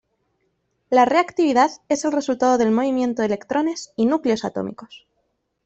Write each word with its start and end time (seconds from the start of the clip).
La 0.89 1.05
reactividad 1.05 1.69
es 1.87 2.05
el 2.05 2.11
resultado 2.11 2.57
del 2.57 2.71
movimiento 2.71 3.21
de 3.21 3.27
electrones 3.27 3.93
y 3.95 4.07
núcleos 4.07 4.43
atómicos. 4.45 5.05